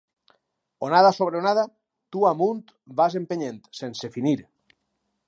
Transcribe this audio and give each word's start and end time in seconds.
Onada 0.87 1.11
sobre 1.17 1.39
onada, 1.41 1.65
tu 2.15 2.25
amunt 2.31 2.73
vas 3.03 3.19
empenyent, 3.23 3.63
sense 3.83 4.15
finir. 4.17 4.37